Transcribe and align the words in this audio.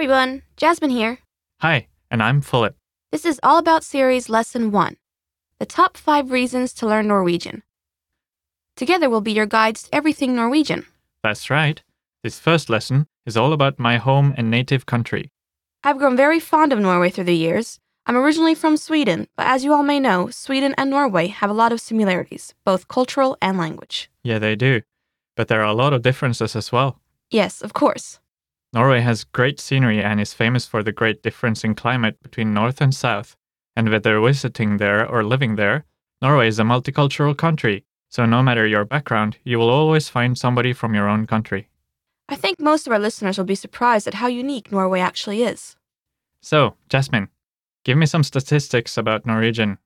Hi 0.00 0.04
everyone, 0.04 0.40
Jasmine 0.56 0.88
here. 0.88 1.18
Hi, 1.60 1.88
and 2.10 2.22
I'm 2.22 2.40
Philip. 2.40 2.74
This 3.12 3.26
is 3.26 3.38
All 3.42 3.58
About 3.58 3.84
Series 3.84 4.30
Lesson 4.30 4.70
1 4.70 4.96
The 5.58 5.66
Top 5.66 5.98
5 5.98 6.30
Reasons 6.30 6.72
to 6.72 6.86
Learn 6.86 7.06
Norwegian. 7.06 7.62
Together 8.76 9.10
we'll 9.10 9.20
be 9.20 9.32
your 9.32 9.44
guides 9.44 9.82
to 9.82 9.94
everything 9.94 10.34
Norwegian. 10.34 10.86
That's 11.22 11.50
right. 11.50 11.82
This 12.22 12.38
first 12.38 12.70
lesson 12.70 13.08
is 13.26 13.36
all 13.36 13.52
about 13.52 13.78
my 13.78 13.98
home 13.98 14.32
and 14.38 14.50
native 14.50 14.86
country. 14.86 15.30
I've 15.84 15.98
grown 15.98 16.16
very 16.16 16.40
fond 16.40 16.72
of 16.72 16.78
Norway 16.78 17.10
through 17.10 17.24
the 17.24 17.36
years. 17.36 17.78
I'm 18.06 18.16
originally 18.16 18.54
from 18.54 18.78
Sweden, 18.78 19.28
but 19.36 19.48
as 19.48 19.64
you 19.64 19.74
all 19.74 19.82
may 19.82 20.00
know, 20.00 20.30
Sweden 20.30 20.74
and 20.78 20.88
Norway 20.88 21.26
have 21.26 21.50
a 21.50 21.60
lot 21.62 21.72
of 21.72 21.80
similarities, 21.82 22.54
both 22.64 22.88
cultural 22.88 23.36
and 23.42 23.58
language. 23.58 24.10
Yeah, 24.24 24.38
they 24.38 24.56
do. 24.56 24.80
But 25.36 25.48
there 25.48 25.60
are 25.60 25.70
a 25.70 25.74
lot 25.74 25.92
of 25.92 26.00
differences 26.00 26.56
as 26.56 26.72
well. 26.72 26.98
Yes, 27.30 27.60
of 27.60 27.74
course. 27.74 28.18
Norway 28.72 29.00
has 29.00 29.24
great 29.24 29.58
scenery 29.58 30.02
and 30.02 30.20
is 30.20 30.32
famous 30.32 30.66
for 30.66 30.82
the 30.82 30.92
great 30.92 31.22
difference 31.22 31.64
in 31.64 31.74
climate 31.74 32.22
between 32.22 32.54
north 32.54 32.80
and 32.80 32.94
south. 32.94 33.36
And 33.74 33.88
whether 33.88 34.20
visiting 34.20 34.76
there 34.76 35.06
or 35.06 35.24
living 35.24 35.56
there, 35.56 35.84
Norway 36.22 36.48
is 36.48 36.58
a 36.58 36.64
multicultural 36.64 37.36
country, 37.36 37.84
so 38.08 38.26
no 38.26 38.42
matter 38.42 38.66
your 38.66 38.84
background, 38.84 39.38
you 39.42 39.58
will 39.58 39.70
always 39.70 40.08
find 40.08 40.36
somebody 40.36 40.72
from 40.72 40.94
your 40.94 41.08
own 41.08 41.26
country. 41.26 41.68
I 42.28 42.36
think 42.36 42.60
most 42.60 42.86
of 42.86 42.92
our 42.92 42.98
listeners 42.98 43.38
will 43.38 43.44
be 43.44 43.54
surprised 43.54 44.06
at 44.06 44.14
how 44.14 44.28
unique 44.28 44.70
Norway 44.70 45.00
actually 45.00 45.42
is. 45.42 45.76
So, 46.40 46.76
Jasmine, 46.88 47.28
give 47.84 47.98
me 47.98 48.06
some 48.06 48.22
statistics 48.22 48.96
about 48.96 49.26
Norwegian. 49.26 49.78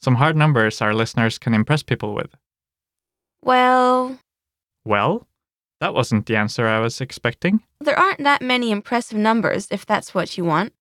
Some 0.00 0.14
hard 0.16 0.36
numbers 0.36 0.80
our 0.80 0.94
listeners 0.94 1.38
can 1.38 1.52
impress 1.52 1.82
people 1.82 2.14
with. 2.14 2.34
Well, 3.42 4.18
Well, 4.84 5.26
that 5.82 5.94
wasn't 5.94 6.26
the 6.26 6.36
answer 6.36 6.66
I 6.68 6.78
was 6.78 7.00
expecting. 7.00 7.54
there 7.80 7.98
aren't 7.98 8.22
that 8.22 8.40
many 8.40 8.70
impressive 8.70 9.18
numbers 9.18 9.66
if 9.70 9.84
that's 9.84 10.14
what 10.14 10.38
you 10.38 10.44
want. 10.44 10.72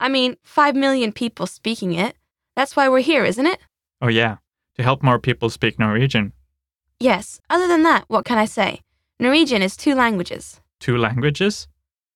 I 0.00 0.08
mean, 0.08 0.36
5 0.42 0.74
million 0.74 1.12
people 1.12 1.46
speaking 1.46 1.92
it. 1.94 2.16
That's 2.56 2.74
why 2.76 2.88
we're 2.88 3.06
here, 3.12 3.24
isn't 3.24 3.46
it? 3.46 3.60
Oh, 4.02 4.08
yeah, 4.08 4.38
to 4.76 4.82
help 4.82 5.00
more 5.02 5.20
people 5.20 5.48
speak 5.48 5.78
Norwegian. 5.78 6.32
Yes, 6.98 7.40
other 7.48 7.68
than 7.68 7.84
that, 7.84 8.04
what 8.08 8.24
can 8.24 8.38
I 8.38 8.46
say? 8.46 8.80
Norwegian 9.20 9.62
is 9.62 9.76
two 9.76 9.94
languages. 9.94 10.60
Two 10.80 10.96
languages, 10.98 11.68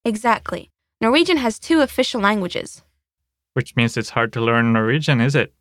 Exactly. 0.05 0.71
Norwegian 1.01 1.37
has 1.37 1.59
two 1.61 1.81
official 1.81 2.21
languages. 2.21 2.83
which 3.55 3.77
means 3.77 3.97
it's 3.97 4.11
hard 4.17 4.33
to 4.33 4.41
learn 4.41 4.73
Norwegian, 4.73 5.21
is 5.21 5.35
it? 5.37 5.53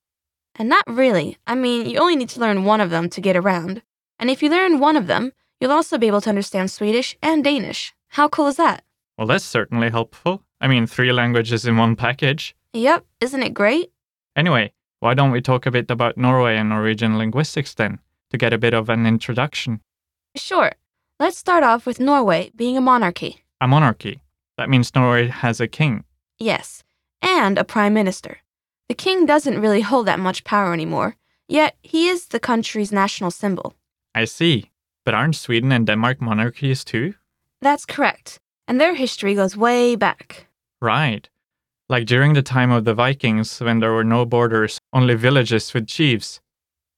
And 0.55 0.67
not 0.69 0.83
really. 0.87 1.37
I 1.45 1.53
mean, 1.55 1.87
you 1.89 1.99
only 1.99 2.15
need 2.15 2.29
to 2.29 2.39
learn 2.39 2.65
one 2.65 2.81
of 2.81 2.89
them 2.89 3.07
to 3.09 3.21
get 3.21 3.35
around. 3.37 3.81
And 4.17 4.29
if 4.31 4.41
you 4.41 4.49
learn 4.49 4.79
one 4.79 4.95
of 4.97 5.05
them, 5.07 5.31
you'll 5.61 5.71
also 5.71 5.97
be 5.97 6.07
able 6.07 6.19
to 6.21 6.29
understand 6.29 6.71
Swedish 6.71 7.15
and 7.21 7.43
Danish. 7.43 7.93
How 8.09 8.27
cool 8.27 8.47
is 8.47 8.57
that? 8.57 8.83
Well, 9.17 9.27
that's 9.27 9.45
certainly 9.45 9.89
helpful. 9.91 10.43
I 10.59 10.67
mean, 10.67 10.87
three 10.87 11.13
languages 11.13 11.65
in 11.65 11.77
one 11.77 11.95
package. 11.95 12.55
Yep, 12.73 13.05
isn't 13.21 13.43
it 13.43 13.53
great? 13.53 13.91
Anyway, 14.35 14.73
why 14.99 15.13
don't 15.13 15.31
we 15.31 15.41
talk 15.41 15.65
a 15.65 15.71
bit 15.71 15.91
about 15.91 16.17
Norway 16.17 16.57
and 16.57 16.69
Norwegian 16.69 17.17
linguistics 17.17 17.75
then, 17.75 17.99
to 18.31 18.37
get 18.37 18.53
a 18.53 18.57
bit 18.57 18.73
of 18.73 18.89
an 18.89 19.05
introduction? 19.05 19.81
Sure. 20.35 20.71
Let's 21.19 21.37
start 21.37 21.63
off 21.63 21.85
with 21.85 21.99
Norway 21.99 22.51
being 22.55 22.77
a 22.77 22.81
monarchy. 22.81 23.43
A 23.59 23.67
monarchy. 23.67 24.21
That 24.57 24.69
means 24.69 24.95
Norway 24.95 25.27
has 25.27 25.59
a 25.61 25.67
king. 25.67 26.03
Yes, 26.39 26.83
and 27.21 27.59
a 27.59 27.63
prime 27.63 27.93
minister. 27.93 28.39
The 28.89 28.95
king 28.95 29.25
doesn't 29.27 29.61
really 29.61 29.81
hold 29.81 30.07
that 30.07 30.19
much 30.19 30.43
power 30.43 30.73
anymore, 30.73 31.15
yet 31.47 31.77
he 31.81 32.07
is 32.07 32.27
the 32.27 32.39
country's 32.39 32.91
national 32.91 33.29
symbol. 33.31 33.75
I 34.15 34.25
see. 34.25 34.70
But 35.05 35.13
aren't 35.13 35.35
Sweden 35.35 35.71
and 35.71 35.87
Denmark 35.87 36.21
monarchies 36.21 36.83
too? 36.83 37.15
That's 37.61 37.85
correct, 37.85 38.39
and 38.67 38.79
their 38.79 38.95
history 38.95 39.35
goes 39.35 39.57
way 39.57 39.95
back. 39.95 40.47
Right. 40.81 41.29
Like 41.89 42.05
during 42.05 42.33
the 42.33 42.41
time 42.41 42.71
of 42.71 42.85
the 42.85 42.93
Vikings, 42.93 43.59
when 43.59 43.79
there 43.79 43.91
were 43.91 44.03
no 44.03 44.25
borders, 44.25 44.79
only 44.93 45.15
villages 45.15 45.73
with 45.73 45.87
chiefs. 45.87 46.39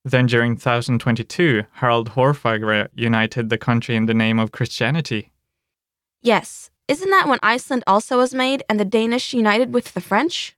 Then 0.06 0.26
during 0.26 0.52
1022, 0.52 1.64
Harald 1.74 2.12
Hårfagre 2.12 2.90
united 2.94 3.50
the 3.50 3.58
country 3.58 3.96
in 3.96 4.06
the 4.06 4.14
name 4.14 4.38
of 4.38 4.52
Christianity. 4.52 5.32
Yes, 6.22 6.70
isn't 6.88 7.10
that 7.10 7.28
when 7.28 7.40
Iceland 7.42 7.84
also 7.88 8.18
was 8.18 8.34
made 8.34 8.64
and 8.70 8.80
the 8.80 8.86
Danish 8.86 9.34
united 9.34 9.74
with 9.74 9.94
the 9.94 10.02
French? 10.02 10.56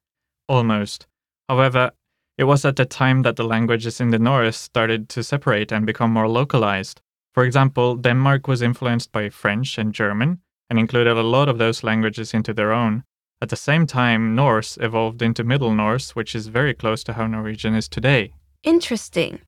Almost. 0.49 1.07
However, 1.47 1.91
it 2.37 2.43
was 2.45 2.65
at 2.65 2.75
the 2.75 2.85
time 2.85 3.21
that 3.21 3.35
the 3.35 3.43
languages 3.43 4.01
in 4.01 4.09
the 4.09 4.19
North 4.19 4.55
started 4.55 5.07
to 5.09 5.23
separate 5.23 5.71
and 5.71 5.85
become 5.85 6.11
more 6.11 6.27
localized. 6.27 7.01
For 7.35 7.43
example, 7.43 7.97
Denmark 7.97 8.47
was 8.47 8.61
influenced 8.61 9.11
by 9.11 9.29
French 9.29 9.77
and 9.77 9.93
German 9.93 10.39
and 10.69 10.79
included 10.79 11.17
a 11.17 11.21
lot 11.21 11.49
of 11.49 11.57
those 11.57 11.83
languages 11.83 12.33
into 12.33 12.53
their 12.53 12.71
own. 12.71 13.03
At 13.41 13.49
the 13.49 13.57
same 13.57 13.85
time, 13.85 14.35
Norse 14.35 14.77
evolved 14.79 15.21
into 15.21 15.43
Middle 15.43 15.73
Norse, 15.73 16.15
which 16.15 16.33
is 16.33 16.47
very 16.47 16.73
close 16.73 17.03
to 17.03 17.13
how 17.13 17.27
Norwegian 17.27 17.75
is 17.75 17.89
today. 17.89 18.31
Interesting. 18.63 19.41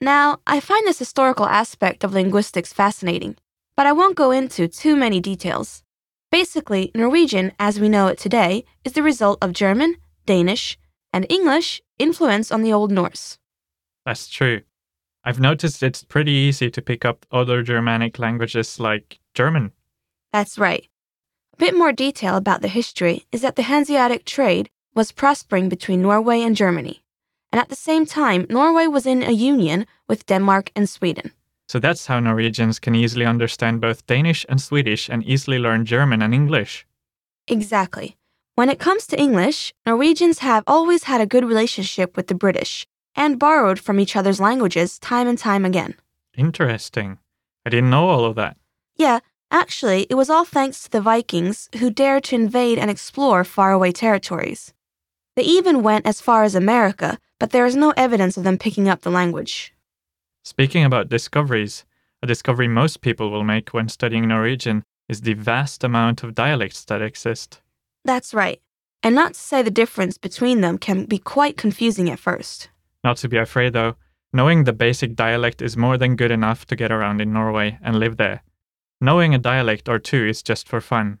Now, 0.00 0.38
I 0.46 0.60
find 0.60 0.86
this 0.86 1.00
historical 1.00 1.46
aspect 1.46 2.04
of 2.04 2.12
linguistics 2.12 2.72
fascinating, 2.72 3.34
but 3.76 3.84
I 3.84 3.90
won't 3.90 4.14
go 4.14 4.30
into 4.30 4.68
too 4.68 4.94
many 4.94 5.18
details. 5.18 5.82
Basically, 6.30 6.92
Norwegian, 6.94 7.50
as 7.58 7.80
we 7.80 7.88
know 7.88 8.06
it 8.06 8.18
today, 8.18 8.64
is 8.84 8.92
the 8.92 9.02
result 9.02 9.38
of 9.42 9.52
German, 9.52 9.96
Danish, 10.24 10.78
and 11.12 11.26
English 11.28 11.82
influence 11.98 12.52
on 12.52 12.62
the 12.62 12.72
Old 12.72 12.92
Norse. 12.92 13.38
That's 14.06 14.28
true. 14.28 14.60
I've 15.24 15.40
noticed 15.40 15.82
it's 15.82 16.04
pretty 16.04 16.32
easy 16.32 16.70
to 16.70 16.82
pick 16.82 17.04
up 17.04 17.26
other 17.30 17.62
Germanic 17.62 18.18
languages 18.18 18.80
like 18.80 19.18
German. 19.34 19.72
That's 20.32 20.58
right. 20.58 20.88
A 21.54 21.56
bit 21.56 21.76
more 21.76 21.92
detail 21.92 22.36
about 22.36 22.62
the 22.62 22.68
history 22.68 23.26
is 23.32 23.42
that 23.42 23.56
the 23.56 23.62
Hanseatic 23.62 24.24
trade 24.24 24.70
was 24.94 25.12
prospering 25.12 25.68
between 25.68 26.02
Norway 26.02 26.40
and 26.42 26.56
Germany. 26.56 27.02
And 27.52 27.60
at 27.60 27.68
the 27.68 27.76
same 27.76 28.06
time, 28.06 28.46
Norway 28.48 28.86
was 28.86 29.06
in 29.06 29.22
a 29.22 29.32
union 29.32 29.86
with 30.06 30.26
Denmark 30.26 30.70
and 30.76 30.88
Sweden. 30.88 31.32
So 31.68 31.78
that's 31.78 32.06
how 32.06 32.20
Norwegians 32.20 32.78
can 32.78 32.94
easily 32.94 33.26
understand 33.26 33.80
both 33.80 34.06
Danish 34.06 34.46
and 34.48 34.60
Swedish 34.60 35.08
and 35.08 35.22
easily 35.24 35.58
learn 35.58 35.84
German 35.84 36.22
and 36.22 36.34
English. 36.34 36.86
Exactly. 37.46 38.16
When 38.54 38.68
it 38.70 38.78
comes 38.78 39.06
to 39.08 39.20
English, 39.20 39.72
Norwegians 39.86 40.40
have 40.40 40.64
always 40.66 41.04
had 41.04 41.20
a 41.20 41.26
good 41.26 41.44
relationship 41.44 42.16
with 42.16 42.26
the 42.26 42.34
British 42.34 42.86
and 43.16 43.38
borrowed 43.38 43.78
from 43.78 44.00
each 44.00 44.16
other's 44.16 44.40
languages 44.40 44.98
time 44.98 45.26
and 45.26 45.38
time 45.38 45.64
again. 45.64 45.94
Interesting. 46.36 47.18
I 47.66 47.70
didn't 47.70 47.90
know 47.90 48.08
all 48.08 48.24
of 48.24 48.36
that. 48.36 48.56
Yeah, 48.96 49.20
actually, 49.50 50.06
it 50.08 50.14
was 50.14 50.30
all 50.30 50.44
thanks 50.44 50.84
to 50.84 50.90
the 50.90 51.00
Vikings 51.00 51.68
who 51.78 51.90
dared 51.90 52.24
to 52.24 52.34
invade 52.34 52.78
and 52.78 52.90
explore 52.90 53.44
faraway 53.44 53.92
territories. 53.92 54.72
They 55.36 55.42
even 55.42 55.82
went 55.82 56.06
as 56.06 56.20
far 56.20 56.42
as 56.42 56.54
America, 56.54 57.18
but 57.38 57.50
there 57.50 57.66
is 57.66 57.76
no 57.76 57.92
evidence 57.96 58.36
of 58.36 58.44
them 58.44 58.58
picking 58.58 58.88
up 58.88 59.02
the 59.02 59.10
language. 59.10 59.72
Speaking 60.42 60.84
about 60.84 61.08
discoveries, 61.08 61.84
a 62.22 62.26
discovery 62.26 62.68
most 62.68 63.00
people 63.00 63.30
will 63.30 63.44
make 63.44 63.70
when 63.70 63.88
studying 63.88 64.26
Norwegian 64.26 64.84
is 65.08 65.20
the 65.20 65.34
vast 65.34 65.84
amount 65.84 66.22
of 66.22 66.34
dialects 66.34 66.84
that 66.86 67.02
exist. 67.02 67.60
That's 68.04 68.34
right. 68.34 68.60
And 69.02 69.14
not 69.14 69.34
to 69.34 69.40
say 69.40 69.62
the 69.62 69.70
difference 69.70 70.18
between 70.18 70.60
them 70.60 70.78
can 70.78 71.04
be 71.04 71.18
quite 71.18 71.56
confusing 71.56 72.10
at 72.10 72.18
first. 72.18 72.68
Not 73.04 73.16
to 73.18 73.28
be 73.28 73.36
afraid 73.36 73.72
though, 73.72 73.96
knowing 74.32 74.64
the 74.64 74.72
basic 74.72 75.14
dialect 75.14 75.62
is 75.62 75.76
more 75.76 75.96
than 75.96 76.16
good 76.16 76.30
enough 76.30 76.66
to 76.66 76.76
get 76.76 76.92
around 76.92 77.20
in 77.20 77.32
Norway 77.32 77.78
and 77.82 77.98
live 77.98 78.16
there. 78.16 78.42
Knowing 79.00 79.34
a 79.34 79.38
dialect 79.38 79.88
or 79.88 79.98
two 79.98 80.26
is 80.26 80.42
just 80.42 80.68
for 80.68 80.80
fun. 80.80 81.18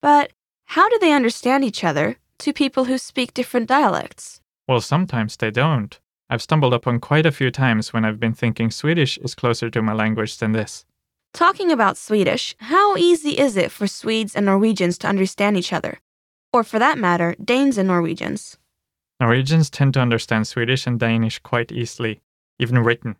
But 0.00 0.32
how 0.66 0.88
do 0.88 0.98
they 0.98 1.12
understand 1.12 1.64
each 1.64 1.84
other, 1.84 2.16
two 2.38 2.52
people 2.52 2.84
who 2.84 2.98
speak 2.98 3.34
different 3.34 3.68
dialects? 3.68 4.40
Well, 4.66 4.80
sometimes 4.80 5.36
they 5.36 5.50
don't. 5.50 5.98
I've 6.30 6.42
stumbled 6.42 6.74
upon 6.74 7.00
quite 7.00 7.24
a 7.24 7.32
few 7.32 7.50
times 7.50 7.92
when 7.92 8.04
I've 8.04 8.20
been 8.20 8.34
thinking 8.34 8.70
Swedish 8.70 9.16
is 9.18 9.34
closer 9.34 9.70
to 9.70 9.82
my 9.82 9.94
language 9.94 10.36
than 10.38 10.52
this. 10.52 10.84
Talking 11.32 11.70
about 11.70 11.96
Swedish, 11.96 12.54
how 12.58 12.96
easy 12.96 13.38
is 13.38 13.56
it 13.56 13.70
for 13.70 13.86
Swedes 13.86 14.34
and 14.34 14.46
Norwegians 14.46 14.98
to 14.98 15.06
understand 15.06 15.56
each 15.56 15.72
other? 15.72 16.00
Or 16.52 16.64
for 16.64 16.78
that 16.78 16.98
matter, 16.98 17.34
Danes 17.42 17.78
and 17.78 17.88
Norwegians? 17.88 18.58
Norwegians 19.20 19.70
tend 19.70 19.94
to 19.94 20.00
understand 20.00 20.46
Swedish 20.46 20.86
and 20.86 20.98
Danish 20.98 21.38
quite 21.40 21.72
easily, 21.72 22.20
even 22.58 22.78
written. 22.78 23.16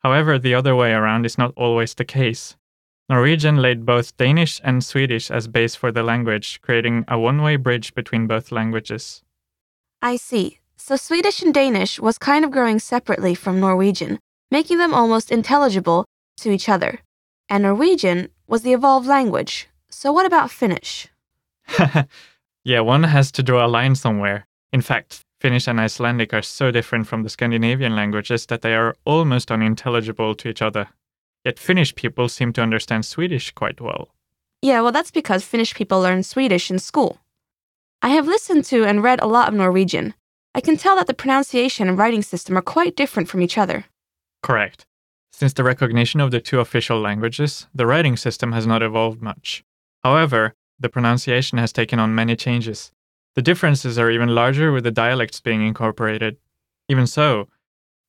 However, 0.00 0.38
the 0.38 0.54
other 0.54 0.76
way 0.76 0.92
around 0.92 1.26
is 1.26 1.36
not 1.36 1.52
always 1.56 1.94
the 1.94 2.04
case. 2.04 2.56
Norwegian 3.08 3.56
laid 3.56 3.84
both 3.84 4.16
Danish 4.16 4.60
and 4.62 4.84
Swedish 4.84 5.30
as 5.30 5.48
base 5.48 5.74
for 5.74 5.90
the 5.90 6.04
language, 6.04 6.60
creating 6.62 7.04
a 7.08 7.18
one 7.18 7.42
way 7.42 7.56
bridge 7.56 7.92
between 7.94 8.28
both 8.28 8.52
languages. 8.52 9.22
I 10.00 10.16
see. 10.16 10.60
So 10.76 10.94
Swedish 10.96 11.42
and 11.42 11.52
Danish 11.52 11.98
was 11.98 12.16
kind 12.16 12.44
of 12.44 12.52
growing 12.52 12.78
separately 12.78 13.34
from 13.34 13.60
Norwegian, 13.60 14.20
making 14.50 14.78
them 14.78 14.94
almost 14.94 15.32
intelligible 15.32 16.04
to 16.38 16.50
each 16.50 16.68
other. 16.68 17.00
And 17.48 17.64
Norwegian 17.64 18.28
was 18.46 18.62
the 18.62 18.72
evolved 18.72 19.08
language. 19.08 19.68
So 19.90 20.12
what 20.12 20.24
about 20.24 20.52
Finnish? 20.52 21.08
yeah, 22.64 22.80
one 22.80 23.02
has 23.02 23.32
to 23.32 23.42
draw 23.42 23.66
a 23.66 23.68
line 23.68 23.96
somewhere. 23.96 24.46
In 24.72 24.80
fact, 24.80 25.22
Finnish 25.40 25.66
and 25.66 25.80
Icelandic 25.80 26.34
are 26.34 26.42
so 26.42 26.70
different 26.70 27.06
from 27.06 27.22
the 27.22 27.30
Scandinavian 27.30 27.96
languages 27.96 28.44
that 28.46 28.60
they 28.60 28.74
are 28.74 28.94
almost 29.06 29.50
unintelligible 29.50 30.34
to 30.34 30.48
each 30.48 30.60
other. 30.60 30.88
Yet 31.44 31.58
Finnish 31.58 31.94
people 31.94 32.28
seem 32.28 32.52
to 32.52 32.62
understand 32.62 33.06
Swedish 33.06 33.50
quite 33.52 33.80
well. 33.80 34.08
Yeah, 34.60 34.82
well, 34.82 34.92
that's 34.92 35.10
because 35.10 35.42
Finnish 35.42 35.74
people 35.74 36.02
learn 36.02 36.22
Swedish 36.22 36.70
in 36.70 36.78
school. 36.78 37.18
I 38.02 38.10
have 38.10 38.26
listened 38.26 38.66
to 38.66 38.84
and 38.84 39.02
read 39.02 39.20
a 39.22 39.26
lot 39.26 39.48
of 39.48 39.54
Norwegian. 39.54 40.12
I 40.54 40.60
can 40.60 40.76
tell 40.76 40.96
that 40.96 41.06
the 41.06 41.14
pronunciation 41.14 41.88
and 41.88 41.96
writing 41.96 42.22
system 42.22 42.58
are 42.58 42.62
quite 42.62 42.94
different 42.94 43.30
from 43.30 43.40
each 43.40 43.56
other. 43.56 43.86
Correct. 44.42 44.84
Since 45.32 45.54
the 45.54 45.64
recognition 45.64 46.20
of 46.20 46.32
the 46.32 46.40
two 46.40 46.60
official 46.60 47.00
languages, 47.00 47.66
the 47.74 47.86
writing 47.86 48.18
system 48.18 48.52
has 48.52 48.66
not 48.66 48.82
evolved 48.82 49.22
much. 49.22 49.64
However, 50.04 50.52
the 50.78 50.90
pronunciation 50.90 51.56
has 51.56 51.72
taken 51.72 51.98
on 51.98 52.14
many 52.14 52.36
changes. 52.36 52.92
The 53.36 53.42
differences 53.42 53.98
are 53.98 54.10
even 54.10 54.34
larger 54.34 54.72
with 54.72 54.84
the 54.84 54.90
dialects 54.90 55.40
being 55.40 55.66
incorporated. 55.66 56.36
Even 56.88 57.06
so, 57.06 57.48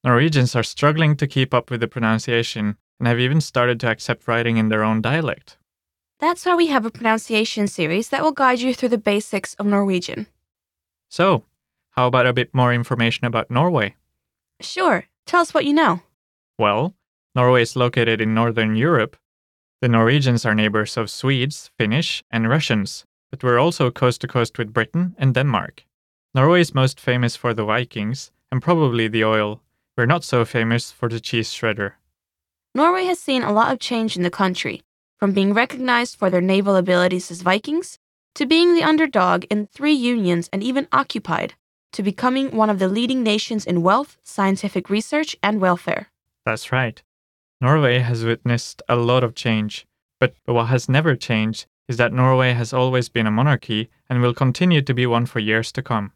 Norwegians 0.04 0.56
are 0.56 0.64
struggling 0.64 1.16
to 1.18 1.28
keep 1.28 1.54
up 1.54 1.70
with 1.70 1.80
the 1.80 1.88
pronunciation 1.88 2.78
and 3.00 3.08
have 3.08 3.20
even 3.20 3.40
started 3.40 3.80
to 3.80 3.88
accept 3.90 4.28
writing 4.28 4.58
in 4.58 4.70
their 4.70 4.84
own 4.84 5.02
dialect. 5.02 5.58
That's 6.20 6.46
why 6.46 6.56
we 6.56 6.68
have 6.68 6.86
a 6.86 6.92
pronunciation 6.92 7.68
series 7.68 8.10
that 8.10 8.22
will 8.22 8.32
guide 8.32 8.60
you 8.60 8.74
through 8.74 8.90
the 8.90 8.98
basics 8.98 9.54
of 9.56 9.66
Norwegian. 9.66 10.28
So, 11.10 11.46
how 11.92 12.08
about 12.08 12.28
a 12.28 12.34
bit 12.34 12.54
more 12.54 12.74
information 12.74 13.26
about 13.26 13.52
Norway? 13.52 13.96
Sure, 14.60 15.06
tell 15.26 15.42
us 15.42 15.54
what 15.54 15.66
you 15.66 15.74
know. 15.74 16.02
Well, 16.58 16.96
Norway 17.36 17.64
is 17.64 17.76
located 17.76 18.22
in 18.22 18.34
northern 18.34 18.76
Europe. 18.76 19.18
The 19.82 19.90
Norwegians 19.90 20.46
are 20.46 20.54
neighbors 20.54 20.96
of 20.98 21.10
Swedes, 21.10 21.72
Finnish, 21.78 22.24
and 22.30 22.48
Russians, 22.48 23.06
but 23.31 23.44
we're 23.44 23.57
also 23.57 23.89
coast 23.89 24.22
to 24.22 24.28
coast 24.28 24.57
with 24.57 24.74
Britain 24.74 25.16
and 25.18 25.33
Denmark. 25.33 25.86
Norway 26.36 26.62
is 26.62 26.75
most 26.75 27.00
famous 27.00 27.36
for 27.36 27.54
the 27.54 27.66
Vikings 27.66 28.31
and 28.51 28.62
probably 28.62 29.07
the 29.07 29.24
oil. 29.24 29.62
We're 29.98 30.06
not 30.06 30.24
so 30.24 30.45
famous 30.45 30.92
for 30.92 31.10
the 31.10 31.19
cheese 31.19 31.50
shredder. 31.50 31.94
Norway 32.75 33.06
has 33.06 33.19
seen 33.19 33.44
a 33.44 33.51
lot 33.51 33.72
of 33.72 33.80
change 33.80 34.16
in 34.16 34.24
the 34.24 34.30
country, 34.30 34.83
from 35.18 35.33
being 35.33 35.54
recognized 35.54 36.18
for 36.18 36.30
their 36.30 36.42
naval 36.42 36.75
abilities 36.75 37.31
as 37.31 37.42
Vikings, 37.42 37.98
to 38.36 38.45
being 38.45 38.74
the 38.74 38.83
underdog 38.83 39.45
in 39.50 39.68
three 39.68 39.94
unions 39.94 40.50
and 40.54 40.63
even 40.63 40.88
occupied, 40.92 41.54
to 41.92 42.04
becoming 42.04 42.56
one 42.56 42.69
of 42.69 42.80
the 42.80 42.88
leading 42.88 43.24
nations 43.24 43.66
in 43.66 43.81
wealth, 43.81 44.18
scientific 44.24 44.89
research, 44.89 45.36
and 45.44 45.60
welfare. 45.60 46.07
That's 46.45 46.72
right. 46.72 47.01
Norway 47.60 48.00
has 48.00 48.24
witnessed 48.24 48.81
a 48.88 48.95
lot 48.95 49.24
of 49.24 49.36
change, 49.36 49.86
but 50.19 50.34
what 50.45 50.68
has 50.68 50.88
never 50.88 51.16
changed 51.16 51.68
is 51.92 51.98
that 51.98 52.14
Norway 52.14 52.54
has 52.54 52.72
always 52.72 53.10
been 53.10 53.28
a 53.28 53.38
monarchy 53.40 53.90
and 54.10 54.22
will 54.22 54.34
continue 54.34 54.82
to 54.82 54.94
be 54.94 55.06
one 55.06 55.26
for 55.26 55.40
years 55.40 55.74
to 55.74 55.82
come. 55.84 56.14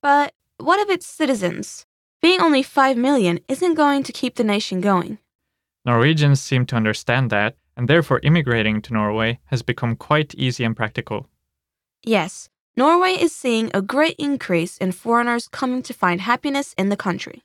But 0.00 0.32
what 0.56 0.80
of 0.80 0.88
its 0.88 1.06
citizens? 1.06 1.84
Being 2.22 2.40
only 2.40 2.62
5 2.62 2.96
million 2.96 3.38
isn't 3.46 3.74
going 3.74 4.02
to 4.04 4.12
keep 4.12 4.36
the 4.36 4.50
nation 4.54 4.80
going. 4.80 5.18
Norwegians 5.84 6.40
seem 6.40 6.64
to 6.66 6.76
understand 6.76 7.28
that, 7.28 7.54
and 7.76 7.86
therefore 7.86 8.20
immigrating 8.22 8.80
to 8.80 8.94
Norway 8.94 9.40
has 9.52 9.62
become 9.62 9.94
quite 9.94 10.34
easy 10.36 10.64
and 10.64 10.74
practical. 10.74 11.28
Yes, 12.02 12.48
Norway 12.74 13.12
is 13.12 13.34
seeing 13.34 13.70
a 13.74 13.82
great 13.82 14.16
increase 14.18 14.78
in 14.78 14.92
foreigners 14.92 15.48
coming 15.48 15.82
to 15.82 15.92
find 15.92 16.22
happiness 16.22 16.74
in 16.78 16.88
the 16.88 16.96
country. 16.96 17.42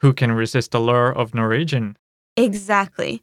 Who 0.00 0.12
can 0.12 0.32
resist 0.32 0.72
the 0.72 0.80
lure 0.80 1.10
of 1.10 1.34
Norwegian? 1.34 1.96
Exactly. 2.36 3.22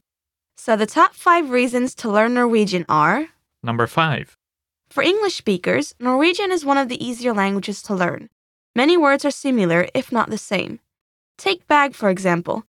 So 0.58 0.76
the 0.76 0.88
top 0.88 1.14
five 1.14 1.52
reasons 1.52 1.94
to 2.02 2.10
learn 2.10 2.34
Norwegian 2.34 2.86
are 2.90 3.28
Number 3.62 3.88
5. 3.88 4.38
For 4.90 5.04
English 5.04 5.36
speakers, 5.36 5.94
Norwegian 6.00 6.52
is 6.52 6.66
one 6.66 6.78
of 6.78 6.90
the 6.90 7.04
easier 7.04 7.34
languages 7.34 7.82
to 7.84 7.94
learn. 7.94 8.30
Many 8.76 8.98
words 8.98 9.26
are 9.26 9.32
similar, 9.32 9.88
if 9.94 10.12
not 10.12 10.30
the 10.30 10.38
same. 10.38 10.80
Take 11.38 11.68
bag, 11.68 11.94
for 11.94 12.10
example. 12.10 12.64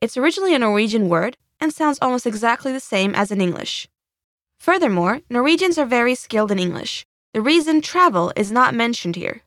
It's 0.00 0.16
originally 0.16 0.54
a 0.54 0.58
Norwegian 0.58 1.08
word 1.08 1.36
and 1.60 1.72
sounds 1.72 1.98
almost 2.00 2.26
exactly 2.26 2.72
the 2.72 2.80
same 2.80 3.14
as 3.14 3.30
in 3.30 3.40
English. 3.40 3.88
Furthermore, 4.58 5.20
Norwegians 5.28 5.78
are 5.78 5.86
very 5.86 6.14
skilled 6.14 6.50
in 6.50 6.58
English. 6.58 7.04
The 7.34 7.42
reason 7.42 7.80
travel 7.80 8.32
is 8.36 8.52
not 8.52 8.74
mentioned 8.74 9.16
here. 9.16 9.42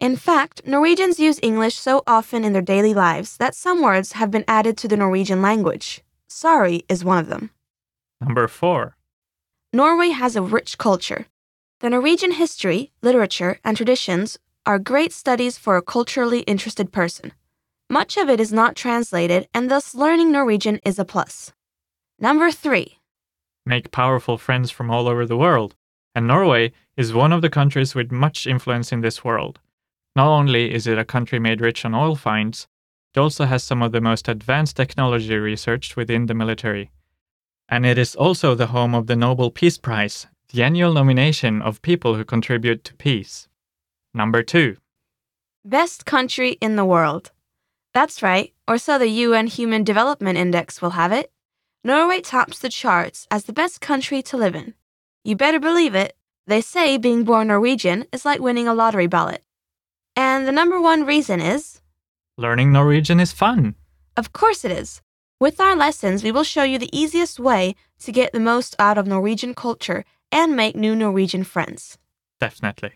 In 0.00 0.16
fact, 0.16 0.66
Norwegians 0.66 1.20
use 1.20 1.38
English 1.42 1.76
so 1.76 2.02
often 2.06 2.44
in 2.44 2.52
their 2.52 2.62
daily 2.62 2.92
lives 2.92 3.36
that 3.36 3.54
some 3.54 3.80
words 3.80 4.12
have 4.12 4.30
been 4.30 4.44
added 4.48 4.76
to 4.78 4.88
the 4.88 4.96
Norwegian 4.96 5.40
language. 5.40 6.02
Sorry 6.26 6.84
is 6.88 7.04
one 7.04 7.18
of 7.18 7.28
them. 7.28 7.50
Number 8.20 8.48
4. 8.48 8.96
Norway 9.74 10.10
has 10.10 10.36
a 10.36 10.42
rich 10.42 10.76
culture. 10.76 11.26
The 11.80 11.88
Norwegian 11.88 12.32
history, 12.32 12.92
literature, 13.00 13.58
and 13.64 13.74
traditions 13.74 14.38
are 14.66 14.78
great 14.78 15.14
studies 15.14 15.56
for 15.56 15.78
a 15.78 15.82
culturally 15.82 16.40
interested 16.40 16.92
person. 16.92 17.32
Much 17.88 18.18
of 18.18 18.28
it 18.28 18.38
is 18.38 18.52
not 18.52 18.76
translated, 18.76 19.48
and 19.54 19.70
thus 19.70 19.94
learning 19.94 20.30
Norwegian 20.30 20.78
is 20.84 20.98
a 20.98 21.06
plus. 21.06 21.54
Number 22.18 22.50
3. 22.50 22.98
Make 23.64 23.90
powerful 23.90 24.36
friends 24.36 24.70
from 24.70 24.90
all 24.90 25.08
over 25.08 25.24
the 25.24 25.38
world. 25.38 25.74
And 26.14 26.26
Norway 26.26 26.72
is 26.98 27.14
one 27.14 27.32
of 27.32 27.40
the 27.40 27.48
countries 27.48 27.94
with 27.94 28.12
much 28.12 28.46
influence 28.46 28.92
in 28.92 29.00
this 29.00 29.24
world. 29.24 29.58
Not 30.14 30.28
only 30.28 30.74
is 30.74 30.86
it 30.86 30.98
a 30.98 31.04
country 31.06 31.38
made 31.38 31.62
rich 31.62 31.86
on 31.86 31.94
oil 31.94 32.14
finds, 32.14 32.68
it 33.14 33.18
also 33.18 33.46
has 33.46 33.64
some 33.64 33.80
of 33.80 33.92
the 33.92 34.02
most 34.02 34.28
advanced 34.28 34.76
technology 34.76 35.34
researched 35.34 35.96
within 35.96 36.26
the 36.26 36.34
military. 36.34 36.90
And 37.72 37.86
it 37.86 37.96
is 37.96 38.14
also 38.14 38.54
the 38.54 38.66
home 38.66 38.94
of 38.94 39.06
the 39.06 39.16
Nobel 39.16 39.50
Peace 39.50 39.78
Prize, 39.78 40.26
the 40.52 40.62
annual 40.62 40.92
nomination 40.92 41.62
of 41.62 41.80
people 41.80 42.16
who 42.16 42.22
contribute 42.22 42.84
to 42.84 42.94
peace. 42.96 43.48
Number 44.12 44.42
2. 44.42 44.76
Best 45.64 46.04
country 46.04 46.58
in 46.60 46.76
the 46.76 46.84
world. 46.84 47.30
That's 47.94 48.22
right, 48.22 48.52
or 48.68 48.76
so 48.76 48.98
the 48.98 49.08
UN 49.24 49.46
Human 49.46 49.84
Development 49.84 50.36
Index 50.36 50.82
will 50.82 50.90
have 50.90 51.12
it. 51.12 51.32
Norway 51.82 52.20
tops 52.20 52.58
the 52.58 52.68
charts 52.68 53.26
as 53.30 53.44
the 53.44 53.54
best 53.54 53.80
country 53.80 54.20
to 54.20 54.36
live 54.36 54.54
in. 54.54 54.74
You 55.24 55.34
better 55.34 55.58
believe 55.58 55.94
it. 55.94 56.14
They 56.46 56.60
say 56.60 56.98
being 56.98 57.24
born 57.24 57.48
Norwegian 57.48 58.04
is 58.12 58.26
like 58.26 58.40
winning 58.40 58.68
a 58.68 58.74
lottery 58.74 59.06
ballot. 59.06 59.42
And 60.14 60.46
the 60.46 60.52
number 60.52 60.78
one 60.78 61.06
reason 61.06 61.40
is 61.40 61.80
Learning 62.36 62.70
Norwegian 62.70 63.18
is 63.18 63.32
fun. 63.32 63.76
of 64.18 64.34
course 64.34 64.62
it 64.62 64.72
is. 64.72 65.00
With 65.42 65.58
our 65.60 65.74
lessons, 65.74 66.22
we 66.22 66.30
will 66.30 66.44
show 66.44 66.62
you 66.62 66.78
the 66.78 66.96
easiest 66.96 67.40
way 67.40 67.74
to 68.04 68.12
get 68.12 68.32
the 68.32 68.38
most 68.38 68.76
out 68.78 68.96
of 68.96 69.08
Norwegian 69.08 69.54
culture 69.54 70.04
and 70.30 70.54
make 70.54 70.76
new 70.76 70.94
Norwegian 70.94 71.42
friends. 71.42 71.98
Definitely. 72.38 72.92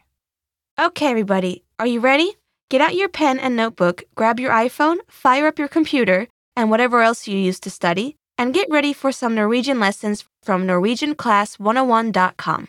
Okay, 0.78 1.08
everybody, 1.08 1.64
are 1.80 1.88
you 1.88 1.98
ready? 1.98 2.36
Get 2.70 2.80
out 2.80 2.94
your 2.94 3.08
pen 3.08 3.40
and 3.40 3.56
notebook, 3.56 4.04
grab 4.14 4.38
your 4.38 4.52
iPhone, 4.52 4.98
fire 5.08 5.48
up 5.48 5.58
your 5.58 5.66
computer, 5.66 6.28
and 6.54 6.70
whatever 6.70 7.02
else 7.02 7.26
you 7.26 7.36
use 7.36 7.58
to 7.58 7.68
study, 7.68 8.14
and 8.38 8.54
get 8.54 8.70
ready 8.70 8.92
for 8.92 9.10
some 9.10 9.34
Norwegian 9.34 9.80
lessons 9.80 10.24
from 10.44 10.68
NorwegianClass101.com. 10.68 12.68